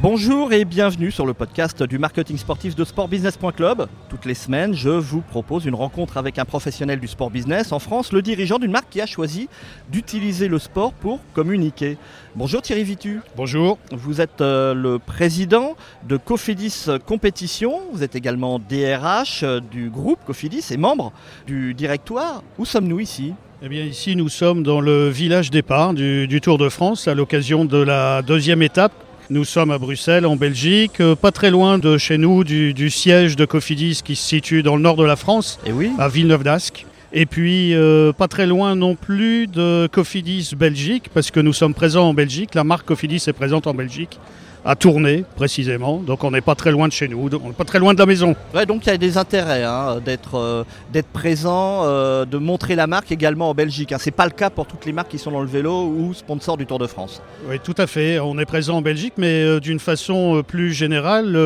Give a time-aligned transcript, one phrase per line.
[0.00, 3.88] Bonjour et bienvenue sur le podcast du marketing sportif de sportbusiness.club.
[4.08, 7.80] Toutes les semaines, je vous propose une rencontre avec un professionnel du sport business en
[7.80, 9.48] France, le dirigeant d'une marque qui a choisi
[9.90, 11.98] d'utiliser le sport pour communiquer.
[12.36, 13.22] Bonjour Thierry Vitu.
[13.36, 13.76] Bonjour.
[13.90, 15.74] Vous êtes euh, le président
[16.06, 17.80] de Cofidis Compétition.
[17.92, 21.12] Vous êtes également DRH euh, du groupe Cofidis et membre
[21.48, 22.44] du directoire.
[22.56, 23.34] Où sommes-nous ici?
[23.62, 27.14] Eh bien ici nous sommes dans le village départ du, du Tour de France à
[27.16, 28.92] l'occasion de la deuxième étape
[29.30, 33.36] nous sommes à Bruxelles, en Belgique, euh, pas très loin de chez nous, du, siège
[33.36, 35.90] de Cofidis qui se situe dans le nord de la France, Et oui.
[35.98, 36.86] à Villeneuve d'Ascq.
[37.12, 41.74] Et puis euh, pas très loin non plus de Cofidis Belgique, parce que nous sommes
[41.74, 44.18] présents en Belgique, la marque Cofidis est présente en Belgique
[44.64, 45.98] à tourner précisément.
[45.98, 47.98] Donc on n'est pas très loin de chez nous, on n'est pas très loin de
[47.98, 48.34] la maison.
[48.54, 52.74] Ouais, donc il y a des intérêts hein, d'être euh, d'être présent, euh, de montrer
[52.74, 53.92] la marque également en Belgique.
[53.92, 53.98] Hein.
[53.98, 56.56] C'est pas le cas pour toutes les marques qui sont dans le vélo ou sponsors
[56.56, 57.22] du Tour de France.
[57.48, 58.18] Oui, tout à fait.
[58.20, 61.38] On est présent en Belgique, mais euh, d'une façon plus générale.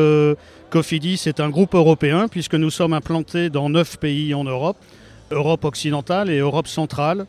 [0.69, 4.77] Cofidis est un groupe européen puisque nous sommes implantés dans neuf pays en Europe,
[5.29, 7.27] Europe occidentale et Europe centrale,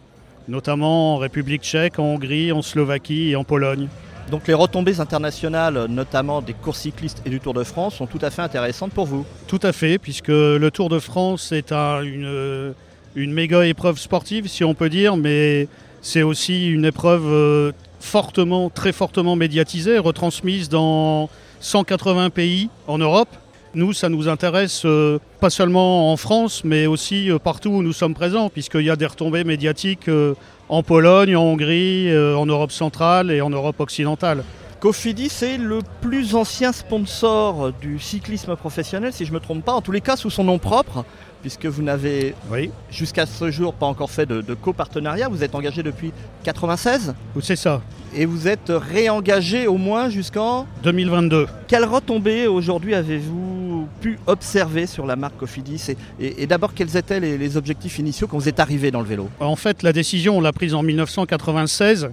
[0.48, 3.88] notamment en République tchèque, en Hongrie, en Slovaquie et en Pologne.
[4.30, 8.18] Donc les retombées internationales, notamment des courses cyclistes et du Tour de France, sont tout
[8.22, 9.24] à fait intéressantes pour vous.
[9.46, 12.74] Tout à fait, puisque le Tour de France est une,
[13.14, 15.68] une méga épreuve sportive, si on peut dire, mais
[16.02, 23.30] c'est aussi une épreuve euh, fortement, très fortement médiatisée, retransmise dans 180 pays en Europe.
[23.76, 27.92] Nous, ça nous intéresse euh, pas seulement en France, mais aussi euh, partout où nous
[27.92, 30.34] sommes présents, puisqu'il y a des retombées médiatiques euh,
[30.68, 34.44] en Pologne, en Hongrie, en Europe centrale et en Europe occidentale.
[34.78, 39.72] Cofidis est le plus ancien sponsor du cyclisme professionnel, si je ne me trompe pas,
[39.72, 41.04] en tous les cas sous son nom propre,
[41.42, 42.70] puisque vous n'avez oui.
[42.90, 45.28] jusqu'à ce jour pas encore fait de, de copartenariat.
[45.28, 46.12] Vous êtes engagé depuis
[46.44, 47.82] 96 C'est ça.
[48.14, 51.46] Et vous êtes réengagé au moins jusqu'en 2022.
[51.66, 53.53] Quelles retombées aujourd'hui avez-vous
[54.00, 58.26] pu observer sur la marque Cofidis Et, et, et d'abord, quels étaient les, objectifs initiaux
[58.26, 59.28] quand vous êtes arrivé dans le vélo?
[59.40, 62.10] En fait, la décision, on l'a prise en 1996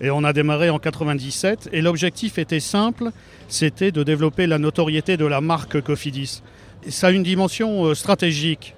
[0.00, 1.70] et on a démarré en 97.
[1.72, 3.10] Et l'objectif était simple,
[3.48, 6.42] c'était de développer la notoriété de la marque Cofidis.
[6.88, 8.74] Ça a une dimension euh, stratégique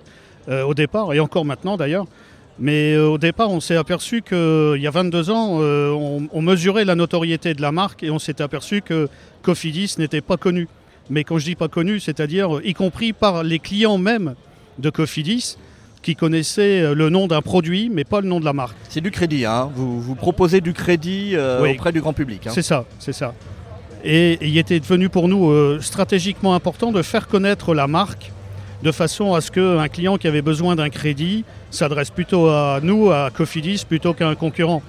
[0.48, 2.06] euh, au départ, et encore maintenant d'ailleurs.
[2.58, 6.84] Mais euh, au départ, on s'est aperçu qu'il y a 22 ans, on, on, mesurait
[6.84, 9.08] la notoriété de la marque et on s'est aperçu que
[9.42, 10.68] Cofidis n'était pas connu.
[11.10, 14.34] Mais quand je dis pas connu, c'est-à-dire y compris par les clients même
[14.78, 15.56] de Cofidis,
[16.02, 18.76] qui connaissaient le nom d'un produit, mais pas le nom de la marque.
[18.88, 21.72] C'est du crédit, hein vous, vous, proposez du crédit euh, oui.
[21.72, 22.46] auprès du grand public.
[22.46, 23.34] Hein c'est ça, c'est ça.
[24.04, 28.30] Et, il était devenu pour nous euh, stratégiquement important de faire connaître la marque
[28.84, 33.10] de façon à ce qu'un client qui avait besoin d'un crédit s'adresse plutôt à nous,
[33.10, 34.82] à Cofidis, plutôt qu'à un concurrent.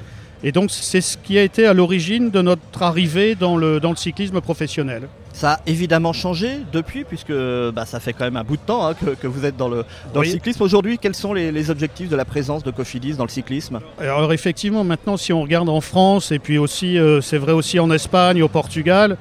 [0.44, 3.90] Et donc c'est ce qui a été à l'origine de notre arrivée dans le, dans
[3.90, 5.08] le cyclisme professionnel.
[5.34, 8.88] Ça a évidemment changé depuis, puisque bah, ça fait quand même un bout de temps
[8.88, 10.28] hein, que, que, vous êtes dans le, dans oui.
[10.28, 10.64] le cyclisme.
[10.64, 13.80] Aujourd'hui, quels sont les, les, objectifs de la présence de Cofidis dans le cyclisme?
[14.00, 17.80] Alors effectivement, maintenant, si on regarde en France, et puis aussi, euh, c'est vrai aussi
[17.80, 19.18] en Espagne, au Portugal,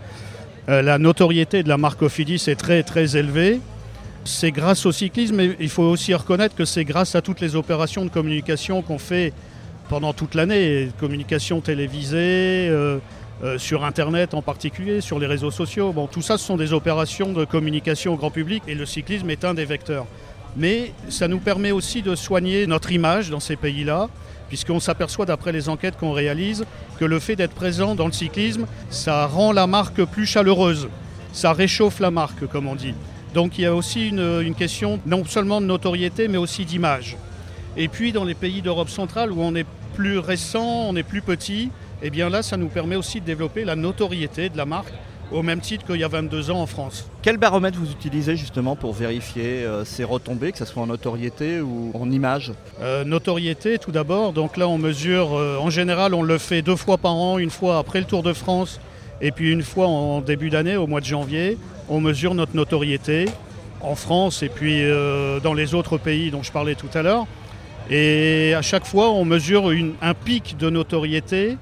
[0.69, 3.61] euh, la notoriété de la marque Cofidis est très très élevée.
[4.25, 7.57] C'est grâce au cyclisme, mais il faut aussi reconnaître que c'est grâce à toutes les
[7.57, 9.33] opérations de communication qu'on fait
[9.89, 12.99] pendant toute l'année, communication télévisée, euh,
[13.45, 15.93] euh, sur Internet en particulier, sur les réseaux sociaux.
[15.93, 19.29] Bon, tout ça, ce sont des opérations de communication au grand public et le cyclisme
[19.29, 20.07] est un des vecteurs.
[20.57, 24.09] Mais ça nous permet aussi de soigner notre image dans ces pays-là,
[24.49, 26.65] puisqu'on s'aperçoit d'après les enquêtes qu'on réalise
[26.99, 30.89] que le fait d'être présent dans le cyclisme, ça rend la marque plus chaleureuse,
[31.33, 32.95] ça réchauffe la marque, comme on dit.
[33.35, 37.19] Donc il y a aussi une, une question non seulement de notoriété, mais aussi d'image.
[37.77, 41.23] Et puis dans les pays d'Europe centrale où on est plus récent, on est plus
[41.23, 41.71] petit,
[42.03, 44.93] et eh bien là ça nous permet aussi de développer la notoriété de la marque
[45.33, 47.09] au même titre qu'il y a 22 ans en France.
[47.23, 51.61] Quel baromètre vous utilisez justement pour vérifier euh, ces retombées, que ce soit en notoriété
[51.61, 52.53] ou en image?
[52.83, 56.77] Euh, Notoriété tout d'abord, donc là on mesure, euh, en général on le fait deux
[56.77, 58.79] fois par an, une fois après le Tour de France
[59.23, 61.57] et puis une fois en début d'année, au mois de janvier,
[61.89, 63.25] on mesure notre notoriété
[63.81, 64.83] en France et puis
[65.43, 67.27] dans les autres pays dont je parlais tout à l'heure.
[67.91, 69.71] Et à chaque fois, on mesure
[70.03, 71.57] un pic de notoriété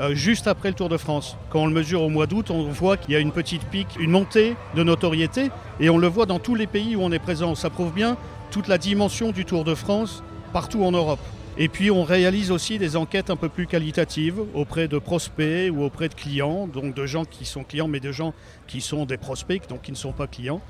[0.00, 1.36] euh, juste après le Tour de France.
[1.50, 3.96] Quand on le mesure au mois d'août, on voit qu'il y a une petite pique,
[3.98, 7.18] une montée de notoriété, et on le voit dans tous les pays où on est
[7.18, 7.54] présent.
[7.54, 8.16] Ça prouve bien
[8.50, 10.22] toute la dimension du Tour de France
[10.52, 11.20] partout en Europe.
[11.60, 15.82] Et puis on réalise aussi des enquêtes un peu plus qualitatives auprès de prospects ou
[15.82, 18.32] auprès de clients, donc de gens qui sont clients, mais de gens
[18.68, 20.60] qui sont des prospects, donc qui ne sont pas clients.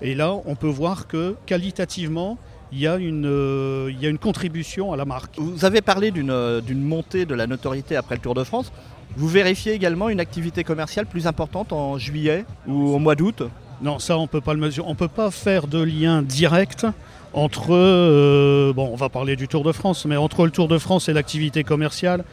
[0.00, 2.38] Et là, on peut voir que qualitativement,
[2.72, 5.38] il y, a une, euh, il y a une contribution à la marque.
[5.38, 8.72] Vous avez parlé d'une euh, d'une montée de la notoriété après le Tour de France.
[9.16, 13.42] Vous vérifiez également une activité commerciale plus importante en juillet ou au mois d'août?
[13.80, 14.86] Non, ça on peut pas le mesurer.
[14.88, 16.86] On peut pas faire de lien direct
[17.32, 20.78] entre, euh, bon, on va parler du Tour de France, mais entre le Tour de
[20.78, 22.24] France et l'activité commerciale,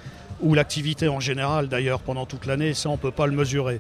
[0.42, 3.80] ou l'activité en général d'ailleurs pendant toute l'année, ça on peut pas le mesurer.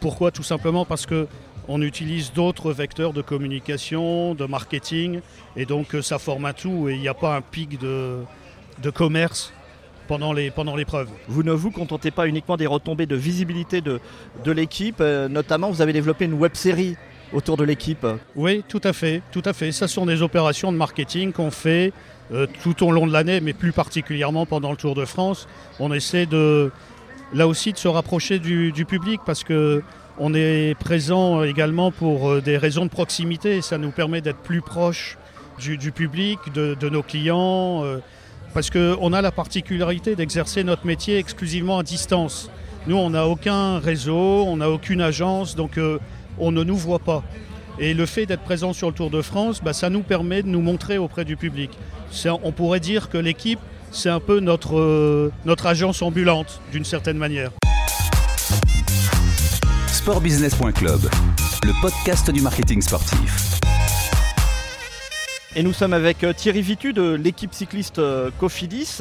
[0.00, 0.30] Pourquoi?
[0.30, 1.26] Tout simplement parce que
[1.68, 5.20] on utilise d'autres vecteurs de communication, de marketing,
[5.56, 8.18] et donc euh, ça forme un tout et il n'y a pas un pic de,
[8.82, 9.52] de commerce
[10.08, 11.08] pendant les pendant l'épreuve.
[11.28, 14.00] Vous ne vous contentez pas uniquement des retombées de visibilité de,
[14.44, 16.96] de l'équipe, euh, notamment vous avez développé une web série
[17.32, 18.06] autour de l'équipe.
[18.36, 19.72] Oui, tout à fait, tout à fait.
[19.72, 21.92] Ça sont des opérations de marketing qu'on fait
[22.32, 25.48] euh, tout au long de l'année, mais plus particulièrement pendant le Tour de France.
[25.80, 26.70] On essaie de
[27.34, 29.82] là aussi de se rapprocher du, du public parce que
[30.18, 33.62] on est présent également pour euh, des raisons de proximité.
[33.62, 35.18] Ça nous permet d'être plus proche
[35.58, 37.98] du, public, de, nos clients, euh,
[38.54, 42.50] parce qu'on a la particularité d'exercer notre métier exclusivement à distance.
[42.86, 45.98] Nous, on n'a aucun réseau, on n'a aucune agence, donc euh,
[46.38, 47.22] on ne nous voit pas.
[47.78, 50.48] Et le fait d'être présent sur le Tour de France, bah, ça nous permet de
[50.48, 51.70] nous montrer auprès du public.
[52.42, 53.60] On pourrait dire que l'équipe,
[53.90, 57.50] c'est un peu notre, euh, notre agence ambulante, d'une certaine manière.
[60.06, 61.00] Sportbusiness.club,
[61.64, 63.58] le podcast du marketing sportif.
[65.56, 68.98] Et nous sommes avec euh, Thierry Vitu de l'équipe cycliste euh, Cofidis.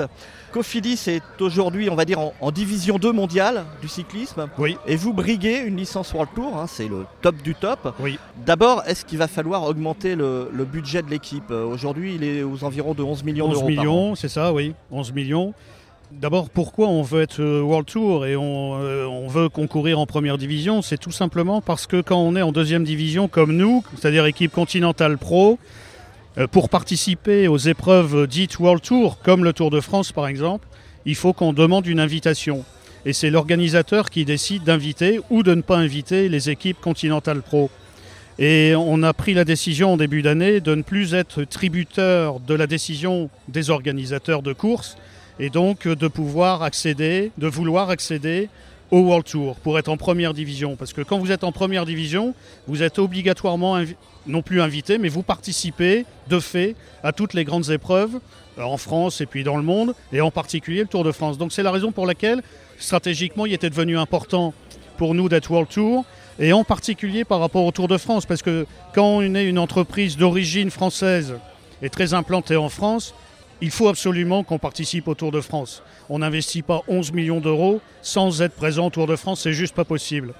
[0.52, 4.48] Cofidis est aujourd'hui, on va dire, en, en, division 2 mondiale du cyclisme.
[4.57, 4.78] Oui.
[4.88, 7.94] Et vous briguez une licence World Tour, hein, c'est le top du top.
[8.00, 8.18] Oui.
[8.44, 11.52] D'abord, est-ce qu'il va falloir augmenter le, le budget de l'équipe?
[11.52, 13.68] Aujourd'hui, il est aux environs de 11 millions d'euros.
[13.68, 14.74] 11 millions, c'est ça, oui.
[14.90, 15.54] 11 millions.
[16.12, 20.06] D'abord, pourquoi on veut être euh, World Tour et on, euh, on veut concourir en
[20.06, 20.84] première division?
[20.84, 24.52] C'est tout simplement parce que quand on est en deuxième division comme nous, c'est-à-dire équipe
[24.52, 25.57] continentale pro,
[26.38, 30.68] euh, pour participer aux épreuves dites World Tour, comme le Tour de France par exemple,
[31.06, 32.63] il faut qu'on demande une invitation.
[33.06, 37.72] Et c'est l'organisateur qui décide d'inviter ou de ne pas inviter les équipes continentales pro.
[38.38, 42.54] Et on a pris la décision en début d'année de ne plus être tributaire de
[42.54, 44.98] la décision des organisateurs de courses
[45.40, 48.50] et donc de pouvoir accéder, de vouloir accéder
[48.92, 50.76] au World Tour pour être en première division.
[50.76, 52.34] Parce que quand vous êtes en première division,
[52.68, 53.78] vous êtes obligatoirement
[54.28, 58.20] non plus invité, mais vous participez de fait à toutes les grandes épreuves
[58.58, 61.38] en France et puis dans le monde, et en particulier le Tour de France.
[61.38, 62.42] Donc c'est la raison pour laquelle
[62.80, 64.54] stratégiquement il était devenu important
[64.98, 66.06] pour nous d'être World Tour,
[66.40, 69.60] et en particulier par rapport au Tour de France, parce que quand on est une
[69.60, 71.36] entreprise d'origine française
[71.81, 73.14] et très implantée en France,
[73.62, 75.84] il faut absolument qu'on participe au Tour de France.
[76.10, 79.75] On n'investit pas 11 millions d'euros sans être présent au Tour de France, c'est juste
[79.75, 80.34] pas possible.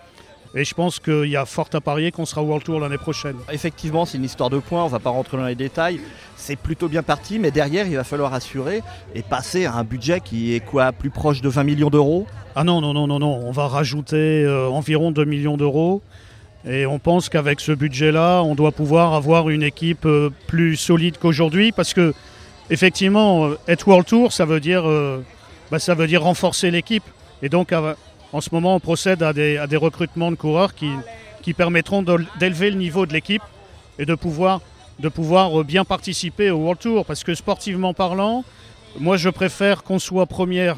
[0.58, 3.36] Et je pense qu'il y a fort à parier qu'on sera World Tour l'année prochaine.
[3.52, 6.00] Effectivement, c'est une histoire de points, on ne va pas rentrer dans les détails.
[6.38, 8.82] C'est plutôt bien parti, mais derrière, il va falloir assurer
[9.14, 12.26] et passer à un budget qui est quoi Plus proche de 20 millions d'euros?
[12.56, 13.42] Ah non, non, non, non, non.
[13.46, 16.02] On va rajouter euh, environ 2 millions d'euros.
[16.66, 21.18] Et on pense qu'avec ce budget-là, on doit pouvoir avoir une équipe euh, plus solide
[21.18, 22.14] qu'aujourd'hui parce que
[22.70, 25.24] effectivement, euh, être World Tour, ça veut dire, euh,
[25.72, 27.04] bah, ça veut dire renforcer l'équipe.
[27.42, 27.74] Et donc,
[28.34, 30.90] en ce moment, on procède à des, recrutements de coureurs qui,
[31.42, 32.04] qui permettront
[32.40, 33.44] d'élever le niveau de l'équipe
[34.00, 34.62] et de pouvoir,
[35.00, 37.06] de pouvoir euh, bien participer au World Tour.
[37.06, 38.44] Parce que sportivement parlant,
[39.00, 40.78] moi, je préfère qu'on soit première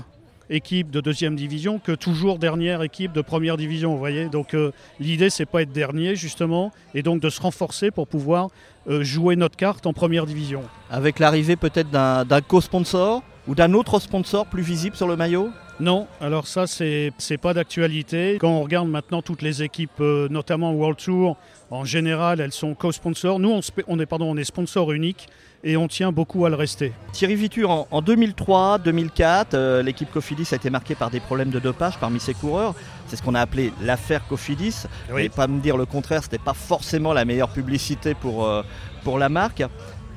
[0.49, 3.91] équipe de deuxième division que toujours dernière équipe de première division.
[3.91, 7.91] Vous voyez donc euh, l'idée c'est pas être dernier justement et donc de se renforcer
[7.91, 8.49] pour pouvoir
[8.89, 10.63] euh, jouer notre carte en première division.
[10.89, 15.49] Avec l'arrivée peut-être d'un co-sponsor ou d'un autre sponsor plus visible sur le maillot?
[15.79, 18.37] Non, alors ça c'est pas d'actualité.
[18.39, 21.37] Quand on regarde maintenant toutes les équipes, euh, notamment World Tour,
[21.69, 23.37] en général elles sont co-sponsors.
[23.37, 25.27] Nous on, on, est, pardon, on est sponsor unique
[25.63, 26.93] et on tient beaucoup à le rester.
[27.11, 31.59] Thierry Viture, en, en 2003-2004, euh, l'équipe Cofidis a été marquée par des problèmes de
[31.59, 32.73] dopage parmi ses coureurs.
[33.07, 34.85] C'est ce qu'on a appelé l'affaire Cofidis.
[35.11, 35.23] Oui.
[35.25, 38.63] Et pas me dire le contraire, c'était pas forcément la meilleure publicité pour, euh,
[39.03, 39.63] pour la marque.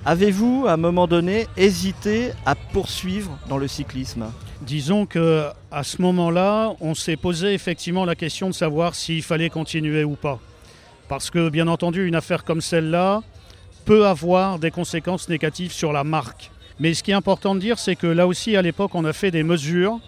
[0.06, 4.32] Avez-vous, à un moment donné, hésité à poursuivre dans le cyclisme?
[4.62, 9.50] Disons que à ce moment-là, on s'est posé effectivement la question de savoir s'il fallait
[9.50, 10.40] continuer ou pas.
[11.08, 13.20] Parce que, bien entendu, une affaire comme celle-là
[13.84, 16.50] peut avoir des conséquences négatives sur la marque.
[16.78, 19.12] Mais ce qui est important de dire, c'est que là aussi, à l'époque, on a
[19.12, 20.00] fait des mesures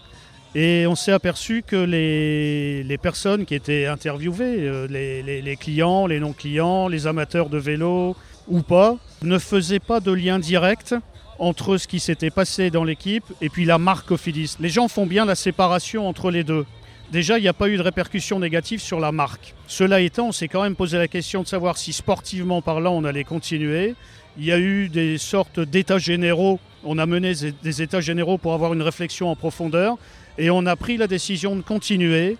[0.54, 6.06] et on s'est aperçu que les, personnes qui étaient interviewées, euh, les, les, les clients,
[6.06, 8.16] les non-clients, les amateurs de vélo
[8.48, 10.94] ou pas, ne faisaient pas de lien direct
[11.38, 14.56] entre ce qui s'était passé dans l'équipe et puis la marque Cofidis.
[14.60, 16.66] Les gens font bien la séparation entre les deux.
[17.10, 19.54] déjà, il n'y a pas eu de répercussions négatives sur la marque.
[19.66, 23.04] Cela étant, on s'est quand même posé la question de savoir si sportivement parlant, on
[23.04, 23.94] allait continuer.
[24.38, 26.58] Il y a eu des sortes d'états généraux.
[26.84, 27.32] On a mené
[27.62, 29.98] des états généraux pour avoir une réflexion en profondeur.
[30.38, 32.38] Et on a pris la décision de continuer,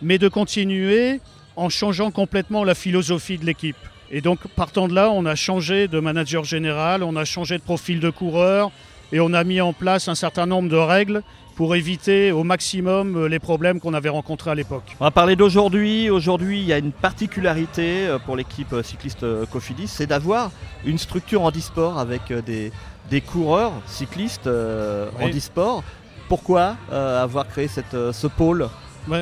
[0.00, 1.20] mais de continuer
[1.56, 3.76] en changeant complètement la philosophie de l'équipe.
[4.10, 7.62] Et donc, partant de là, on a changé de manager général, on a changé de
[7.62, 8.70] profil de coureur
[9.12, 11.22] et on a mis en place un certain nombre de règles
[11.56, 14.94] pour éviter au maximum euh, les problèmes qu'on avait rencontrés à l'époque.
[15.00, 16.10] On va parler d'aujourd'hui.
[16.10, 20.50] Aujourd'hui, il y a une particularité euh, pour l'équipe euh, cycliste Cofidis, c'est d'avoir
[20.84, 22.72] une structure handisport avec des,
[23.10, 25.82] des coureurs cyclistes en handisport.
[26.28, 28.68] Pourquoi avoir créé cette, ce pôle?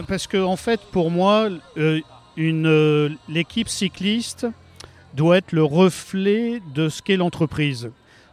[0.09, 1.49] Parce que en fait, pour moi,
[2.37, 4.47] l'équipe cycliste
[5.15, 7.91] doit être le reflet de ce qu'est l'entreprise.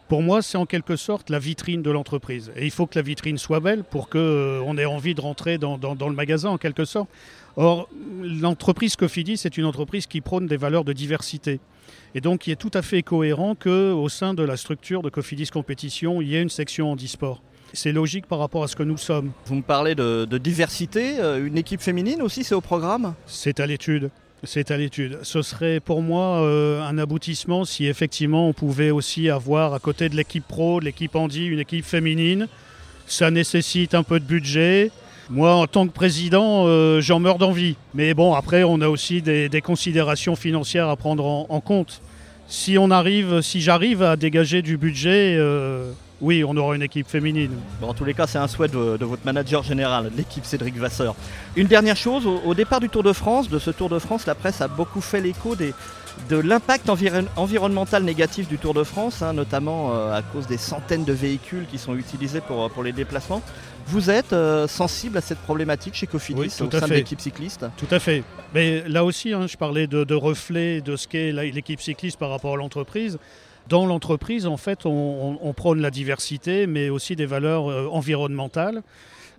[0.08, 2.52] Pour moi, c'est en quelque sorte la vitrine de l'entreprise.
[2.54, 5.56] Et il faut que la vitrine soit belle pour qu'on euh, ait envie de rentrer
[5.56, 7.08] dans, le magasin, en quelque sorte.
[7.56, 7.88] Or,
[8.22, 11.60] l'entreprise Cofidis, c'est une entreprise qui prône des valeurs de diversité.
[12.14, 15.48] Et donc, il est tout à fait cohérent qu'au sein de la structure de Cofidis
[15.48, 17.40] Compétition, il y ait une section handisport.
[17.72, 19.32] C'est logique par rapport à ce que nous sommes.
[19.46, 21.20] Vous me parlez de diversité.
[21.20, 23.14] Euh, une équipe féminine aussi, c'est au programme?
[23.24, 24.10] C'est à l'étude.
[24.44, 25.20] C'est à l'étude.
[25.22, 30.08] Ce serait pour moi euh, un aboutissement si effectivement on pouvait aussi avoir à côté
[30.08, 32.48] de l'équipe pro, de l'équipe handi, une équipe féminine.
[33.06, 34.90] Ça nécessite un peu de budget.
[35.30, 37.76] Moi, en tant que président, euh, j'en meurs d'envie.
[37.94, 42.02] Mais bon, après, on a aussi des, considérations financières à prendre en, compte.
[42.48, 45.92] Si on arrive, si j'arrive à dégager du budget, euh,
[46.22, 47.50] oui, on aura une équipe féminine.
[47.80, 51.16] Bon, en tous les cas, c'est un souhait de, votre manager général, l'équipe Cédric Vasseur.
[51.56, 54.36] Une dernière chose, au, départ du Tour de France, de ce Tour de France, la
[54.36, 59.94] presse a beaucoup fait l'écho de l'impact environnemental négatif du Tour de France, hein, notamment
[59.94, 63.42] euh, à cause des centaines de véhicules qui sont utilisés pour, pour les déplacements.
[63.88, 67.66] Vous êtes euh, sensible à cette problématique chez Cofidis au sein de l'équipe cycliste?
[67.76, 68.22] Tout à fait.
[68.54, 72.30] Mais là aussi, hein, je parlais de, de reflet de ce qu'est l'équipe cycliste par
[72.30, 73.18] rapport à l'entreprise.
[73.68, 78.82] Dans l'entreprise, en fait, on, prône la diversité, mais aussi des valeurs euh, environnementales.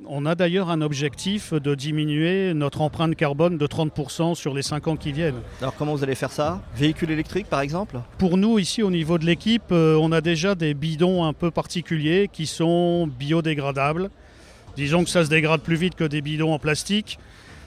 [0.08, 4.88] On a d'ailleurs un objectif de diminuer notre empreinte carbone de 30% sur les 5
[4.88, 5.39] ans qui viennent.
[5.62, 6.62] Alors comment vous allez faire ça?
[6.75, 8.00] Véhicules électriques par exemple?
[8.18, 11.51] Pour nous ici au niveau de l'équipe, euh, on a déjà des bidons un peu
[11.51, 14.10] particuliers qui sont biodégradables.
[14.75, 17.20] Disons que ça se dégrade plus vite que des bidons en plastique.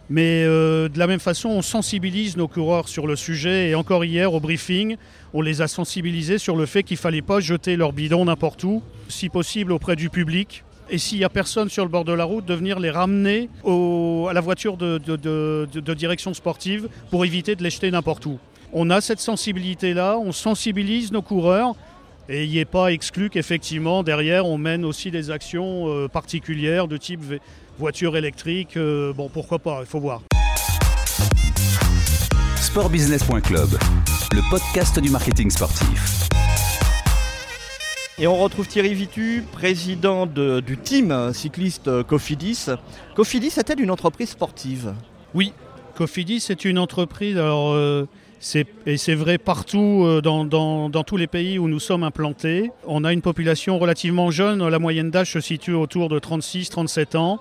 [0.08, 3.70] Mais euh, de la même façon, on sensibilise nos coureurs sur le sujet.
[3.70, 4.96] Et encore hier, au briefing,
[5.34, 8.62] on les a sensibilisés sur le fait qu'il ne fallait pas jeter leur bidon n'importe
[8.64, 10.62] où, si possible auprès du public.
[10.88, 13.48] Et s'il n'y a personne sur le bord de la route, de venir les ramener
[13.64, 18.38] à la voiture de, direction sportive pour éviter de les jeter n'importe où.
[18.72, 21.74] On a cette sensibilité-là, on sensibilise nos coureurs.
[22.28, 26.96] Et il n'est pas exclu qu'effectivement, derrière, on mène aussi des actions euh, particulières de
[26.96, 27.20] type
[27.78, 30.22] voiture électrique, euh, bon pourquoi pas, il faut voir.
[32.56, 33.68] Sportbusiness.club,
[34.32, 36.28] le podcast du marketing sportif.
[38.18, 42.66] Et on retrouve Thierry Vitu, président du team cycliste Cofidis.
[43.14, 44.94] Cofidis est-elle une entreprise sportive
[45.34, 45.52] Oui,
[45.96, 48.06] Cofidis est une entreprise, alors, euh,
[48.86, 52.70] et c'est vrai partout euh, dans, tous les pays où nous sommes implantés.
[52.86, 57.40] On a une population relativement jeune, la moyenne d'âge se situe autour de 36-37 ans.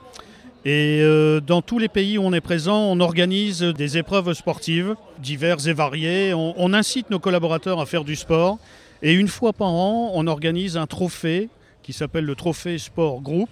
[0.68, 4.96] Et euh, dans tous les pays où on est présent, on organise des épreuves sportives
[5.20, 6.34] diverses et variées.
[6.34, 8.58] On, incite nos collaborateurs à faire du sport.
[9.04, 11.50] Et une fois par an, on organise un trophée
[11.84, 13.50] qui s'appelle le Trophée Sport Group,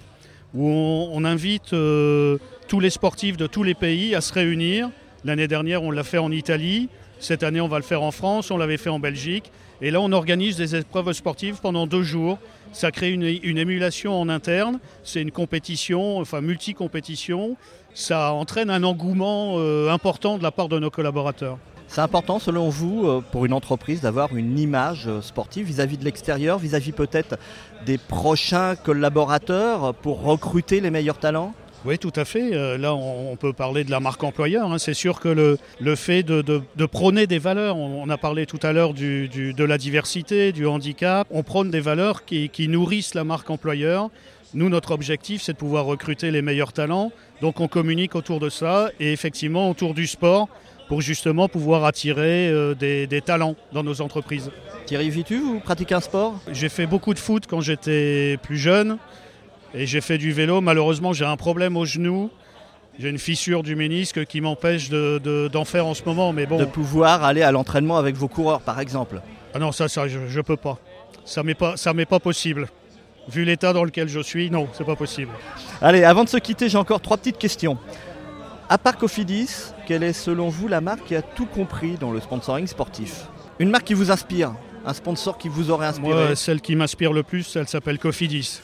[0.55, 4.89] où on, invite euh, tous les sportifs de tous les pays à se réunir.
[5.23, 6.89] L'année dernière, on l'a fait en Italie.
[7.23, 8.51] Cette année, on va le faire en France.
[8.51, 9.51] On l'avait fait en Belgique.
[9.81, 12.37] Et là, on organise des épreuves sportives pendant deux jours
[12.73, 13.23] ça crée une,
[13.57, 17.55] émulation en interne, c'est une compétition, enfin multi-compétition,
[17.93, 21.59] ça entraîne un engouement euh, important de la part de nos collaborateurs.
[21.87, 26.03] C'est important selon vous euh, pour une entreprise d'avoir une image euh, sportive vis-à-vis de
[26.03, 27.37] l'extérieur, vis-à-vis peut-être
[27.85, 31.53] des prochains collaborateurs pour recruter les meilleurs talents?
[31.85, 32.53] Oui, tout à fait.
[32.53, 34.71] Euh, là, on, peut parler de la marque employeur.
[34.71, 34.77] Hein.
[34.77, 38.59] C'est sûr que le, le fait de, de, prôner des valeurs, on, a parlé tout
[38.63, 43.15] à l'heure du, de la diversité, du handicap, on prône des valeurs qui, qui nourrissent
[43.15, 44.09] la marque employeur.
[44.53, 47.11] Nous, notre objectif, c'est de pouvoir recruter les meilleurs talents.
[47.41, 50.47] Donc, on communique autour de ça et effectivement autour du sport
[50.87, 54.51] pour justement pouvoir attirer euh, des, des, talents dans nos entreprises.
[54.85, 56.39] Thierry Vitu, vous pratiquez un sport?
[56.51, 58.97] J'ai fait beaucoup de foot quand j'étais plus jeune.
[59.73, 60.61] Et j'ai fait du vélo.
[60.61, 62.29] Malheureusement, j'ai un problème au genou.
[62.99, 66.31] J'ai une fissure du ménisque qui m'empêche d'en faire en ce moment.
[66.31, 66.57] Mais bon.
[66.57, 69.21] De pouvoir aller à l'entraînement avec vos coureurs, par exemple
[69.53, 70.77] Ah non, ça, ça je ne peux pas.
[71.25, 71.75] Ça m'est pas,
[72.07, 72.67] pas possible.
[73.29, 75.31] Vu l'état dans lequel je suis, non, c'est pas possible.
[75.81, 77.77] Allez, avant de se quitter, j'ai encore trois petites questions.
[78.69, 82.19] À part Cofidis, quelle est selon vous la marque qui a tout compris dans le
[82.19, 83.27] sponsoring sportif?
[83.59, 84.53] Une marque qui vous inspire
[84.85, 86.13] Un sponsor qui vous aurait inspiré?
[86.13, 88.59] Moi, celle qui m'inspire le plus, elle s'appelle Cofidis.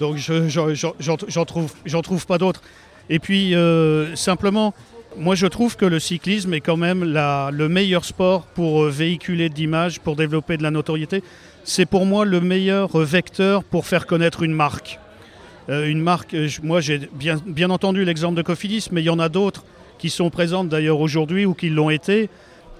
[0.00, 2.62] Donc je j'en trouve, trouve pas d'autres.
[3.10, 4.74] Et puis euh, simplement,
[5.18, 9.50] moi je trouve que le cyclisme est quand même le meilleur sport pour euh, véhiculer
[9.50, 11.22] de l'image, pour développer de la notoriété.
[11.64, 14.98] C'est pour moi le meilleur vecteur pour faire connaître une marque.
[15.68, 19.28] Euh, une marque, moi j'ai bien, entendu l'exemple de Cofidis, mais il y en a
[19.28, 19.64] d'autres
[19.98, 22.30] qui sont présentes d'ailleurs aujourd'hui ou qui l'ont été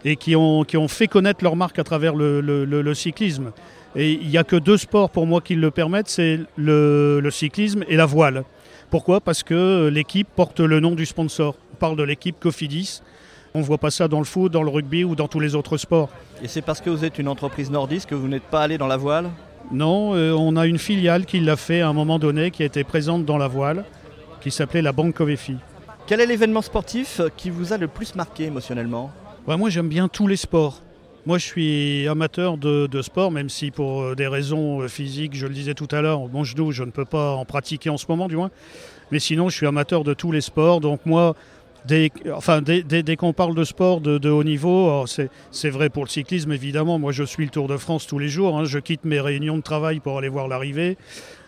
[0.07, 3.53] et qui ont, fait connaître leur marque à travers le cyclisme.
[3.97, 7.85] Et il n'y a que deux sports pour moi qui le permettent, c'est le, cyclisme
[7.89, 8.45] et la voile.
[8.91, 9.21] Pourquoi?
[9.21, 11.57] Parce que l'équipe porte le nom du sponsor.
[11.73, 13.03] On parle de l'équipe Cofidis.
[13.55, 15.57] On ne voit pas ça dans le foot, dans le rugby ou dans tous les
[15.57, 16.09] autres sports.
[16.43, 18.87] Et c'est parce que vous êtes une entreprise nordiste que vous n'êtes pas allé dans
[18.87, 19.29] la voile?
[19.73, 22.67] Non, euh, on a une filiale qui l'a fait à un moment donné, qui a
[22.67, 23.85] été présente dans la voile,
[24.41, 25.57] qui s'appelait la Banque Covefi.
[26.07, 29.11] Quel est l'événement sportif qui vous a le plus marqué émotionnellement?
[29.47, 30.81] Moi j'aime bien tous les sports.
[31.27, 35.47] Moi, je suis amateur de, sport, même si pour euh, des raisons euh, physiques, je
[35.47, 38.07] le disais tout à l'heure, mon genou, je ne peux pas en pratiquer en ce
[38.09, 38.51] moment, du moins.
[39.11, 40.81] Mais sinon, je suis amateur de tous les sports.
[40.81, 41.37] Donc moi,
[41.85, 46.53] dès, enfin, dès, qu'on parle de sport de, haut niveau, c'est vrai pour le cyclisme,
[46.53, 46.99] évidemment.
[46.99, 48.59] Moi, je suis le Tour de France tous les jours.
[48.59, 48.65] Hein.
[48.65, 50.97] Je quitte mes réunions de travail pour aller voir l'arrivée.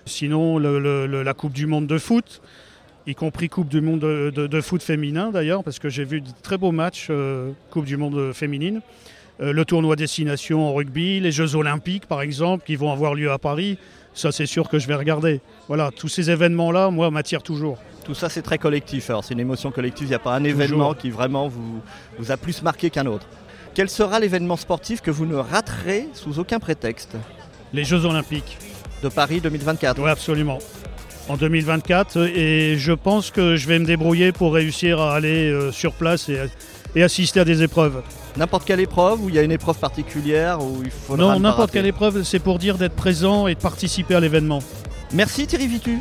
[0.05, 2.43] Sinon, la Coupe du Monde de foot
[3.07, 6.59] y compris Coupe du Monde de, foot féminin d'ailleurs, parce que j'ai vu de très
[6.59, 8.81] beaux matchs euh, Coupe du Monde féminine.
[9.43, 13.31] Euh, le tournoi destination en rugby, les Jeux olympiques par exemple, qui vont avoir lieu
[13.33, 13.77] à Paris.
[14.15, 15.41] Ça, c'est sûr que je vais regarder.
[15.69, 17.79] Voilà, tous ces événements-là, moi, m'attirent toujours.
[18.05, 19.09] Tout ça, c'est très collectif.
[19.11, 20.07] Alors, c'est une émotion collective.
[20.07, 21.81] Il n'y a pas un événement qui vraiment vous,
[22.19, 23.27] vous a plus marqué qu'un autre.
[23.75, 27.17] Quel sera l'événement sportif que vous ne raterez sous aucun prétexte?
[27.73, 28.59] Les Jeux Olympiques.
[29.03, 30.59] De Paris 2024 Oui, absolument.
[31.29, 32.19] En 2024.
[32.37, 36.29] Et je pense que je vais me débrouiller pour réussir à aller euh, sur place
[36.29, 36.39] et,
[36.95, 38.03] et assister à des épreuves.
[38.37, 41.71] N'importe quelle épreuve ou il y a une épreuve particulière où il faut Non, n'importe
[41.71, 44.61] quelle épreuve, c'est pour dire d'être présent et de participer à l'événement.
[45.13, 45.99] Merci Thierry Vitu.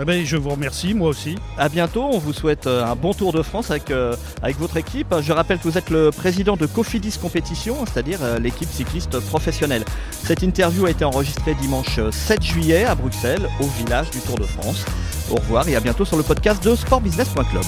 [0.00, 1.36] Eh ben, je vous remercie, moi aussi.
[1.56, 4.76] À bientôt, on vous souhaite euh, un bon Tour de France avec, euh, avec votre
[4.76, 5.14] équipe.
[5.20, 9.84] Je rappelle que vous êtes le président de Cofidis Compétition, c'est-à-dire euh, l'équipe cycliste professionnelle.
[10.10, 14.44] Cette interview a été enregistrée dimanche 7 juillet à Bruxelles, au village du Tour de
[14.44, 14.84] France.
[15.30, 17.62] Au revoir et à bientôt sur le podcast de sportbusiness.club.